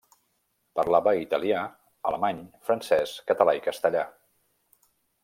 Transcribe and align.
Parlava 0.79 1.11
italià, 1.23 1.59
alemany, 2.11 2.39
francès, 2.71 3.13
català 3.33 3.55
i 3.59 3.63
castellà. 3.69 4.07